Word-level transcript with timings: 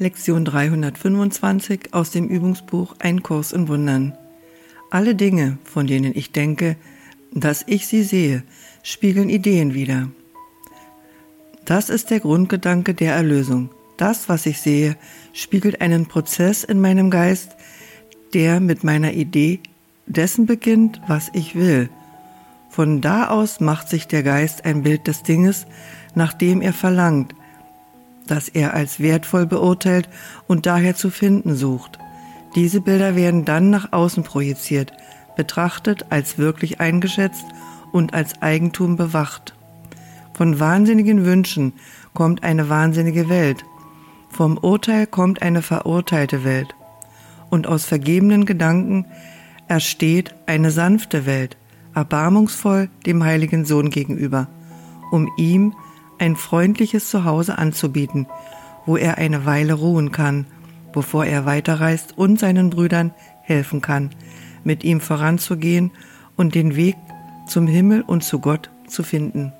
Lektion 0.00 0.44
325 0.44 1.92
aus 1.92 2.12
dem 2.12 2.28
Übungsbuch 2.28 2.94
Ein 3.00 3.24
Kurs 3.24 3.50
in 3.50 3.66
Wundern. 3.66 4.16
Alle 4.92 5.16
Dinge, 5.16 5.58
von 5.64 5.88
denen 5.88 6.12
ich 6.14 6.30
denke, 6.30 6.76
dass 7.32 7.64
ich 7.66 7.88
sie 7.88 8.04
sehe, 8.04 8.44
spiegeln 8.84 9.28
Ideen 9.28 9.74
wider. 9.74 10.08
Das 11.64 11.90
ist 11.90 12.10
der 12.10 12.20
Grundgedanke 12.20 12.94
der 12.94 13.14
Erlösung. 13.14 13.70
Das, 13.96 14.28
was 14.28 14.46
ich 14.46 14.60
sehe, 14.60 14.96
spiegelt 15.32 15.80
einen 15.80 16.06
Prozess 16.06 16.62
in 16.62 16.80
meinem 16.80 17.10
Geist, 17.10 17.56
der 18.34 18.60
mit 18.60 18.84
meiner 18.84 19.14
Idee 19.14 19.58
dessen 20.06 20.46
beginnt, 20.46 21.00
was 21.08 21.28
ich 21.32 21.56
will. 21.56 21.90
Von 22.70 23.00
da 23.00 23.30
aus 23.30 23.58
macht 23.58 23.88
sich 23.88 24.06
der 24.06 24.22
Geist 24.22 24.64
ein 24.64 24.84
Bild 24.84 25.08
des 25.08 25.24
Dinges, 25.24 25.66
nach 26.14 26.34
dem 26.34 26.60
er 26.60 26.72
verlangt, 26.72 27.34
das 28.30 28.48
er 28.48 28.74
als 28.74 29.00
wertvoll 29.00 29.46
beurteilt 29.46 30.08
und 30.46 30.66
daher 30.66 30.94
zu 30.94 31.10
finden 31.10 31.54
sucht. 31.56 31.98
Diese 32.54 32.80
Bilder 32.80 33.16
werden 33.16 33.44
dann 33.44 33.70
nach 33.70 33.92
außen 33.92 34.22
projiziert, 34.22 34.92
betrachtet, 35.36 36.06
als 36.10 36.38
wirklich 36.38 36.80
eingeschätzt 36.80 37.44
und 37.92 38.14
als 38.14 38.40
Eigentum 38.42 38.96
bewacht. 38.96 39.54
Von 40.34 40.60
wahnsinnigen 40.60 41.24
Wünschen 41.24 41.72
kommt 42.14 42.42
eine 42.42 42.68
wahnsinnige 42.68 43.28
Welt, 43.28 43.64
vom 44.30 44.56
Urteil 44.58 45.06
kommt 45.06 45.42
eine 45.42 45.62
verurteilte 45.62 46.44
Welt, 46.44 46.74
und 47.50 47.66
aus 47.66 47.84
vergebenen 47.84 48.44
Gedanken 48.44 49.06
ersteht 49.68 50.34
eine 50.46 50.70
sanfte 50.70 51.26
Welt, 51.26 51.56
erbarmungsvoll 51.94 52.88
dem 53.06 53.24
heiligen 53.24 53.64
Sohn 53.64 53.90
gegenüber, 53.90 54.48
um 55.10 55.30
ihm 55.36 55.74
ein 56.18 56.36
freundliches 56.36 57.10
Zuhause 57.10 57.58
anzubieten, 57.58 58.26
wo 58.86 58.96
er 58.96 59.18
eine 59.18 59.44
Weile 59.46 59.74
ruhen 59.74 60.12
kann, 60.12 60.46
bevor 60.92 61.24
er 61.24 61.44
weiterreist 61.46 62.16
und 62.16 62.38
seinen 62.38 62.70
Brüdern 62.70 63.12
helfen 63.42 63.80
kann, 63.80 64.10
mit 64.64 64.84
ihm 64.84 65.00
voranzugehen 65.00 65.90
und 66.36 66.54
den 66.54 66.76
Weg 66.76 66.96
zum 67.46 67.66
Himmel 67.66 68.02
und 68.02 68.24
zu 68.24 68.38
Gott 68.40 68.70
zu 68.86 69.02
finden. 69.02 69.52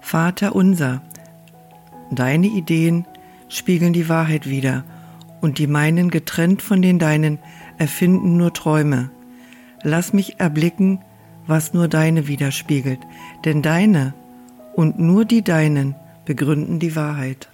Vater 0.00 0.54
unser, 0.54 1.02
deine 2.10 2.46
Ideen 2.46 3.06
spiegeln 3.48 3.92
die 3.92 4.08
Wahrheit 4.08 4.48
wider, 4.48 4.84
und 5.40 5.58
die 5.58 5.66
meinen 5.66 6.10
getrennt 6.10 6.60
von 6.60 6.82
den 6.82 6.98
deinen 6.98 7.38
erfinden 7.78 8.36
nur 8.36 8.52
Träume. 8.52 9.10
Lass 9.82 10.12
mich 10.12 10.38
erblicken, 10.38 11.00
was 11.46 11.72
nur 11.72 11.88
deine 11.88 12.28
widerspiegelt, 12.28 13.00
denn 13.44 13.62
deine 13.62 14.12
und 14.80 14.98
nur 14.98 15.26
die 15.26 15.42
Deinen 15.42 15.94
begründen 16.24 16.78
die 16.78 16.96
Wahrheit. 16.96 17.49